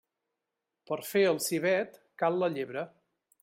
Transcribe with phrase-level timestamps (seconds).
[0.91, 2.89] Per fer el civet, cal la llebre.